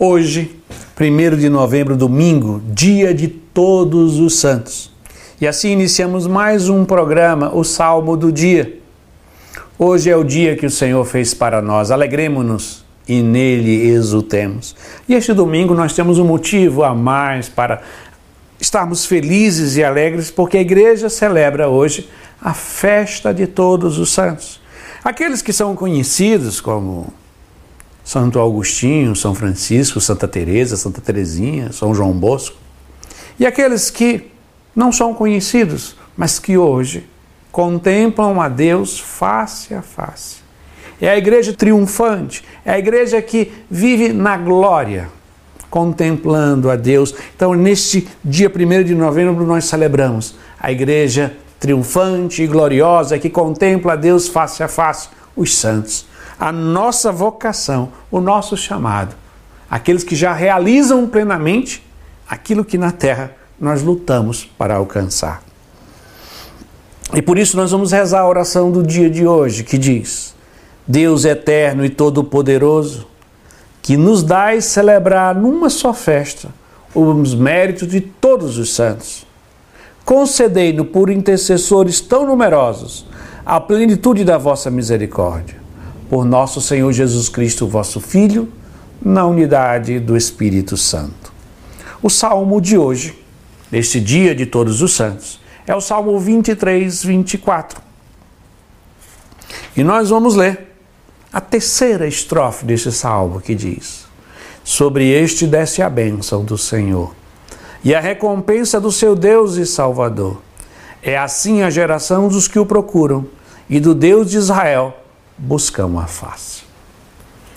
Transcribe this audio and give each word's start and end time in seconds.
Hoje, 0.00 0.56
1 0.96 1.36
de 1.36 1.48
novembro, 1.48 1.96
domingo, 1.96 2.62
dia 2.68 3.12
de 3.12 3.26
todos 3.26 4.20
os 4.20 4.38
santos. 4.38 4.92
E 5.40 5.46
assim 5.46 5.70
iniciamos 5.72 6.24
mais 6.24 6.68
um 6.68 6.84
programa, 6.84 7.52
o 7.52 7.64
Salmo 7.64 8.16
do 8.16 8.30
Dia. 8.30 8.78
Hoje 9.76 10.08
é 10.08 10.16
o 10.16 10.22
dia 10.22 10.54
que 10.54 10.64
o 10.64 10.70
Senhor 10.70 11.04
fez 11.04 11.34
para 11.34 11.60
nós. 11.60 11.90
Alegremos-nos 11.90 12.84
e 13.08 13.20
nele 13.22 13.88
exultemos. 13.88 14.76
E 15.08 15.14
este 15.14 15.32
domingo 15.32 15.74
nós 15.74 15.92
temos 15.92 16.16
um 16.20 16.24
motivo 16.24 16.84
a 16.84 16.94
mais 16.94 17.48
para 17.48 17.82
estarmos 18.60 19.04
felizes 19.04 19.76
e 19.76 19.82
alegres, 19.82 20.30
porque 20.30 20.58
a 20.58 20.60
igreja 20.60 21.08
celebra 21.08 21.68
hoje 21.68 22.08
a 22.40 22.54
festa 22.54 23.34
de 23.34 23.48
todos 23.48 23.98
os 23.98 24.12
santos. 24.12 24.60
Aqueles 25.02 25.42
que 25.42 25.52
são 25.52 25.74
conhecidos 25.74 26.60
como 26.60 27.12
Santo 28.08 28.40
Agostinho, 28.40 29.14
São 29.14 29.34
Francisco, 29.34 30.00
Santa 30.00 30.26
Teresa, 30.26 30.78
Santa 30.78 30.98
Teresinha, 30.98 31.72
São 31.72 31.94
João 31.94 32.12
Bosco. 32.12 32.56
E 33.38 33.44
aqueles 33.44 33.90
que 33.90 34.30
não 34.74 34.90
são 34.90 35.12
conhecidos, 35.12 35.94
mas 36.16 36.38
que 36.38 36.56
hoje 36.56 37.06
contemplam 37.52 38.40
a 38.40 38.48
Deus 38.48 38.98
face 38.98 39.74
a 39.74 39.82
face. 39.82 40.36
É 40.98 41.10
a 41.10 41.18
igreja 41.18 41.52
triunfante, 41.52 42.42
é 42.64 42.72
a 42.72 42.78
igreja 42.78 43.20
que 43.20 43.52
vive 43.70 44.10
na 44.10 44.38
glória, 44.38 45.10
contemplando 45.68 46.70
a 46.70 46.76
Deus. 46.76 47.14
Então, 47.36 47.52
neste 47.52 48.08
dia 48.24 48.50
1 48.50 48.84
de 48.84 48.94
novembro, 48.94 49.44
nós 49.44 49.66
celebramos 49.66 50.34
a 50.58 50.72
igreja 50.72 51.36
triunfante 51.60 52.42
e 52.42 52.46
gloriosa 52.46 53.18
que 53.18 53.28
contempla 53.28 53.92
a 53.92 53.96
Deus 53.96 54.28
face 54.28 54.62
a 54.62 54.68
face, 54.68 55.10
os 55.36 55.54
santos. 55.54 56.07
A 56.38 56.52
nossa 56.52 57.10
vocação, 57.10 57.90
o 58.10 58.20
nosso 58.20 58.56
chamado, 58.56 59.14
aqueles 59.70 60.04
que 60.04 60.14
já 60.14 60.32
realizam 60.32 61.06
plenamente 61.06 61.84
aquilo 62.28 62.64
que 62.64 62.78
na 62.78 62.92
terra 62.92 63.32
nós 63.60 63.82
lutamos 63.82 64.44
para 64.44 64.76
alcançar. 64.76 65.42
E 67.14 67.22
por 67.22 67.38
isso 67.38 67.56
nós 67.56 67.70
vamos 67.70 67.90
rezar 67.90 68.20
a 68.20 68.28
oração 68.28 68.70
do 68.70 68.82
dia 68.82 69.10
de 69.10 69.26
hoje, 69.26 69.64
que 69.64 69.78
diz: 69.78 70.34
Deus 70.86 71.24
eterno 71.24 71.84
e 71.84 71.90
todo-poderoso, 71.90 73.06
que 73.82 73.96
nos 73.96 74.22
dais 74.22 74.66
celebrar 74.66 75.34
numa 75.34 75.70
só 75.70 75.92
festa 75.92 76.50
os 76.94 77.34
méritos 77.34 77.88
de 77.88 78.00
todos 78.00 78.58
os 78.58 78.74
santos 78.74 79.28
concedei-no 80.08 80.86
por 80.86 81.10
intercessores 81.10 82.00
tão 82.00 82.24
numerosos 82.24 83.04
a 83.44 83.60
plenitude 83.60 84.24
da 84.24 84.38
vossa 84.38 84.70
misericórdia. 84.70 85.57
Por 86.08 86.24
nosso 86.24 86.60
Senhor 86.60 86.90
Jesus 86.92 87.28
Cristo, 87.28 87.66
vosso 87.66 88.00
Filho, 88.00 88.50
na 89.00 89.26
unidade 89.26 90.00
do 90.00 90.16
Espírito 90.16 90.76
Santo. 90.76 91.32
O 92.02 92.08
salmo 92.08 92.60
de 92.60 92.78
hoje, 92.78 93.22
neste 93.70 94.00
dia 94.00 94.34
de 94.34 94.46
todos 94.46 94.80
os 94.80 94.92
santos, 94.92 95.38
é 95.66 95.74
o 95.74 95.80
salmo 95.80 96.18
23, 96.18 97.04
24. 97.04 97.80
E 99.76 99.84
nós 99.84 100.08
vamos 100.08 100.34
ler 100.34 100.74
a 101.32 101.40
terceira 101.40 102.06
estrofe 102.06 102.64
deste 102.64 102.90
salmo 102.90 103.40
que 103.40 103.54
diz: 103.54 104.06
Sobre 104.64 105.10
este 105.10 105.46
desce 105.46 105.82
a 105.82 105.90
bênção 105.90 106.42
do 106.42 106.56
Senhor 106.56 107.14
e 107.84 107.94
a 107.94 108.00
recompensa 108.00 108.80
do 108.80 108.90
seu 108.90 109.14
Deus 109.14 109.56
e 109.56 109.66
Salvador. 109.66 110.40
É 111.02 111.16
assim 111.16 111.62
a 111.62 111.70
geração 111.70 112.28
dos 112.28 112.48
que 112.48 112.58
o 112.58 112.66
procuram 112.66 113.26
e 113.68 113.78
do 113.78 113.94
Deus 113.94 114.30
de 114.30 114.38
Israel 114.38 114.96
buscam 115.38 115.98
a 115.98 116.06
face. 116.06 116.62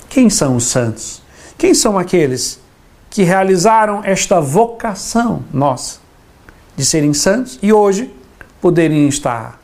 Quem 0.10 0.30
são 0.30 0.56
os 0.56 0.66
santos? 0.66 1.22
Quem 1.58 1.74
são 1.74 1.98
aqueles 1.98 2.60
que 3.10 3.24
realizaram 3.24 4.02
esta 4.04 4.40
vocação 4.40 5.44
nossa 5.54 6.00
de 6.76 6.86
serem 6.86 7.14
santos 7.14 7.60
e 7.62 7.74
hoje 7.74 8.14
poderem 8.62 9.08
estar 9.08 9.60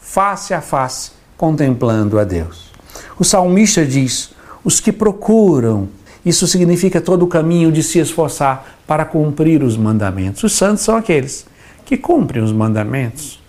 face 0.00 0.52
a 0.52 0.60
face 0.60 1.12
contemplando 1.36 2.18
a 2.18 2.24
Deus? 2.24 2.70
O 3.18 3.24
salmista 3.24 3.84
diz: 3.86 4.30
os 4.64 4.80
que 4.80 4.92
procuram 4.92 5.88
isso 6.24 6.46
significa 6.46 7.00
todo 7.00 7.22
o 7.24 7.28
caminho 7.28 7.72
de 7.72 7.82
se 7.82 7.98
esforçar 7.98 8.78
para 8.86 9.04
cumprir 9.04 9.62
os 9.62 9.76
mandamentos. 9.76 10.42
Os 10.42 10.52
santos 10.52 10.84
são 10.84 10.96
aqueles 10.96 11.46
que 11.84 11.96
cumprem 11.96 12.42
os 12.42 12.52
mandamentos. 12.52 13.40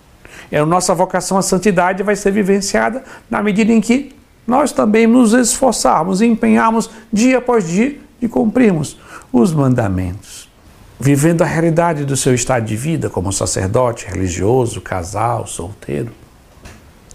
É 0.52 0.58
a 0.58 0.66
nossa 0.66 0.94
vocação 0.94 1.38
à 1.38 1.42
santidade 1.42 2.02
vai 2.02 2.14
ser 2.14 2.30
vivenciada 2.30 3.02
na 3.30 3.42
medida 3.42 3.72
em 3.72 3.80
que 3.80 4.14
nós 4.46 4.70
também 4.70 5.06
nos 5.06 5.32
esforçarmos, 5.32 6.20
empenharmos 6.20 6.90
dia 7.10 7.38
após 7.38 7.66
dia 7.66 7.98
de 8.20 8.28
cumprirmos 8.28 8.98
os 9.32 9.50
mandamentos. 9.54 10.50
Vivendo 11.00 11.40
a 11.40 11.46
realidade 11.46 12.04
do 12.04 12.16
seu 12.18 12.34
estado 12.34 12.66
de 12.66 12.76
vida 12.76 13.08
como 13.08 13.32
sacerdote, 13.32 14.06
religioso, 14.06 14.82
casal, 14.82 15.46
solteiro. 15.46 16.12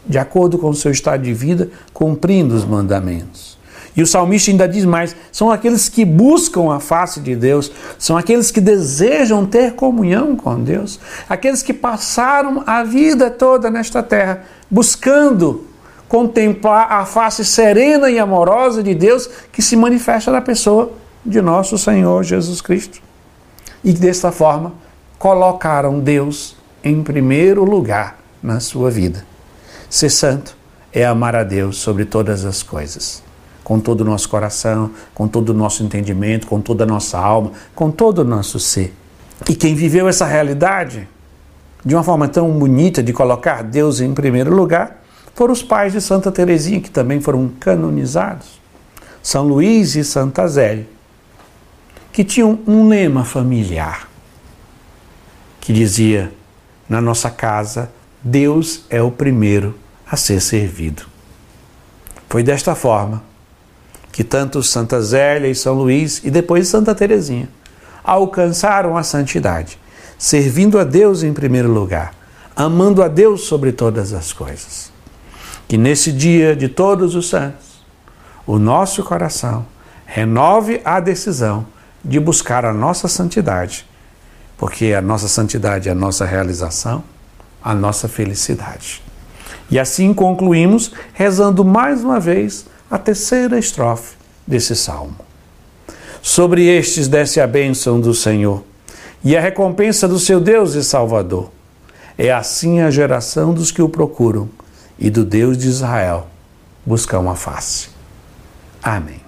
De 0.04 0.18
acordo 0.18 0.58
com 0.58 0.70
o 0.70 0.76
seu 0.76 0.92
estado 0.92 1.22
de 1.22 1.34
vida, 1.34 1.70
cumprindo 1.94 2.56
os 2.56 2.66
mandamentos. 2.66 3.57
E 3.98 4.04
o 4.04 4.08
salmista 4.08 4.52
ainda 4.52 4.68
diz 4.68 4.86
mais: 4.86 5.16
são 5.32 5.50
aqueles 5.50 5.90
que 5.90 6.06
buscam 6.06 6.72
a 6.72 6.80
face 6.80 7.20
de 7.20 7.36
Deus, 7.36 7.72
são 7.98 8.16
aqueles 8.16 8.52
que 8.52 8.62
desejam 8.62 9.44
ter 9.44 9.74
comunhão 9.74 10.36
com 10.36 10.62
Deus, 10.64 11.00
aqueles 11.28 11.64
que 11.64 11.74
passaram 11.74 12.64
a 12.68 12.84
vida 12.84 13.32
toda 13.32 13.72
nesta 13.72 14.04
terra 14.04 14.44
buscando 14.70 15.66
contemplar 16.08 16.92
a 16.92 17.06
face 17.06 17.44
serena 17.44 18.10
e 18.10 18.20
amorosa 18.20 18.84
de 18.84 18.94
Deus 18.94 19.28
que 19.52 19.62
se 19.62 19.76
manifesta 19.76 20.32
na 20.32 20.42
pessoa 20.42 20.92
de 21.26 21.42
nosso 21.42 21.78
Senhor 21.78 22.24
Jesus 22.24 22.62
Cristo. 22.62 23.02
E 23.84 23.92
desta 23.92 24.32
forma 24.32 24.74
colocaram 25.18 26.00
Deus 26.00 26.56
em 26.84 27.02
primeiro 27.02 27.64
lugar 27.64 28.20
na 28.44 28.60
sua 28.60 28.92
vida. 28.92 29.26
Ser 29.90 30.10
santo 30.10 30.56
é 30.94 31.04
amar 31.06 31.36
a 31.36 31.44
Deus 31.44 31.78
sobre 31.78 32.06
todas 32.06 32.46
as 32.46 32.62
coisas 32.62 33.27
com 33.68 33.82
todo 33.82 34.00
o 34.00 34.06
nosso 34.06 34.30
coração, 34.30 34.92
com 35.14 35.28
todo 35.28 35.50
o 35.50 35.54
nosso 35.54 35.84
entendimento, 35.84 36.48
com 36.48 36.62
toda 36.62 36.86
a 36.86 36.88
nossa 36.88 37.20
alma, 37.20 37.52
com 37.76 37.92
todo 37.92 38.20
o 38.20 38.24
nosso 38.24 38.62
ser. 38.62 38.96
E 39.50 39.54
quem 39.54 39.76
viveu 39.76 40.08
essa 40.08 40.26
realidade 40.26 41.06
de 41.84 41.94
uma 41.94 42.02
forma 42.02 42.30
tão 42.30 42.50
bonita 42.58 43.04
de 43.04 43.12
colocar 43.12 43.64
Deus 43.64 44.00
em 44.00 44.14
primeiro 44.14 44.56
lugar 44.56 45.04
foram 45.36 45.52
os 45.52 45.62
pais 45.62 45.92
de 45.92 46.00
Santa 46.00 46.32
Teresinha, 46.32 46.80
que 46.80 46.90
também 46.90 47.20
foram 47.20 47.52
canonizados. 47.60 48.58
São 49.22 49.46
Luís 49.46 49.98
e 49.98 50.04
Santa 50.06 50.48
Zélia, 50.48 50.88
que 52.14 52.24
tinham 52.24 52.60
um 52.66 52.88
lema 52.88 53.26
familiar 53.26 54.08
que 55.60 55.74
dizia: 55.74 56.32
na 56.88 57.02
nossa 57.02 57.30
casa, 57.30 57.92
Deus 58.24 58.86
é 58.90 59.02
o 59.02 59.12
primeiro 59.12 59.78
a 60.10 60.16
ser 60.16 60.40
servido. 60.40 61.04
Foi 62.30 62.42
desta 62.42 62.74
forma 62.74 63.27
que 64.18 64.24
tanto 64.24 64.64
Santa 64.64 65.00
Zélia 65.00 65.48
e 65.48 65.54
São 65.54 65.76
Luís 65.76 66.22
e 66.24 66.32
depois 66.32 66.68
Santa 66.68 66.96
Teresinha 66.96 67.48
alcançaram 68.04 68.98
a 68.98 69.04
santidade, 69.04 69.78
servindo 70.18 70.80
a 70.80 70.84
Deus 70.84 71.22
em 71.22 71.32
primeiro 71.32 71.72
lugar, 71.72 72.16
amando 72.56 73.04
a 73.04 73.08
Deus 73.08 73.42
sobre 73.42 73.72
todas 73.72 74.14
as 74.14 74.34
coisas. 74.34 74.92
Que 75.68 75.78
nesse 75.78 76.12
dia 76.12 76.56
de 76.56 76.68
todos 76.68 77.14
os 77.14 77.30
santos, 77.30 77.86
o 78.48 78.58
nosso 78.58 79.04
coração 79.04 79.68
renove 80.04 80.82
a 80.84 81.00
decisão 81.00 81.68
de 82.04 82.20
buscar 82.20 82.66
a 82.66 82.74
nossa 82.74 83.08
santidade, 83.08 83.86
porque 84.58 84.96
a 84.96 85.02
nossa 85.02 85.28
santidade 85.28 85.90
é 85.90 85.92
a 85.92 85.96
nossa 85.96 86.26
realização, 86.26 87.04
a 87.64 87.76
nossa 87.76 88.08
felicidade. 88.08 89.00
E 89.70 89.78
assim 89.78 90.12
concluímos 90.12 90.92
rezando 91.14 91.64
mais 91.64 92.04
uma 92.04 92.20
vez 92.20 92.66
a 92.90 92.98
terceira 92.98 93.60
estrofe 93.60 94.16
desse 94.46 94.76
salmo. 94.76 95.16
Sobre 96.22 96.68
estes 96.68 97.08
desce 97.08 97.40
a 97.40 97.48
bênção 97.48 98.00
do 98.00 98.14
Senhor 98.14 98.64
e 99.24 99.36
a 99.36 99.42
recompensa 99.42 100.08
do 100.08 100.20
seu 100.20 100.40
Deus 100.40 100.74
e 100.74 100.84
Salvador. 100.84 101.52
É 102.18 102.32
assim 102.32 102.82
a 102.82 102.90
geração 102.90 103.54
dos 103.54 103.72
que 103.72 103.82
o 103.82 103.90
procuram 103.90 104.50
e 104.98 105.10
do 105.10 105.24
Deus 105.24 105.58
de 105.58 105.68
Israel 105.68 106.28
buscam 106.86 107.30
a 107.30 107.36
face. 107.36 107.90
Amém. 108.82 109.27